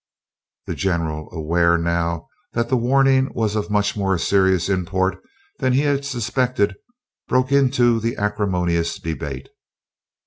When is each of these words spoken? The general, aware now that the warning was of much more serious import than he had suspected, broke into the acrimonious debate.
The 0.65 0.73
general, 0.73 1.31
aware 1.31 1.77
now 1.77 2.27
that 2.53 2.69
the 2.69 2.75
warning 2.75 3.29
was 3.35 3.55
of 3.55 3.69
much 3.69 3.95
more 3.95 4.17
serious 4.17 4.67
import 4.67 5.21
than 5.59 5.73
he 5.73 5.81
had 5.81 6.05
suspected, 6.05 6.73
broke 7.27 7.51
into 7.51 7.99
the 7.99 8.15
acrimonious 8.17 8.97
debate. 8.97 9.49